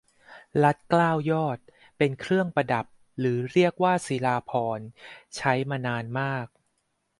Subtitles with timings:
[0.63, 1.57] รัดเกล้ายอด
[1.97, 2.85] เป็นเครื่องประดับ
[3.19, 4.87] หรือเรียกว่าศิราภรณ์
[5.35, 6.47] ใช้มานานมาก